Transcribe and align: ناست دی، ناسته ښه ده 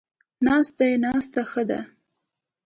ناست 0.45 0.73
دی، 0.79 0.91
ناسته 1.03 1.41
ښه 1.51 1.63
ده 1.69 1.79